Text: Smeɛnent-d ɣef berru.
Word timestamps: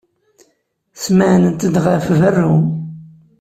Smeɛnent-d 1.03 1.75
ɣef 1.85 2.05
berru. 2.19 2.53